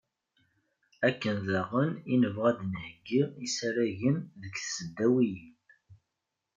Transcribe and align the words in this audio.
Akken 1.07 1.37
daɣen 1.51 1.91
i 2.13 2.15
nebɣa 2.21 2.47
ad 2.49 2.59
nheggi 2.71 3.21
isaragen 3.45 4.17
deg 4.41 4.53
tesdawiyin. 4.57 5.55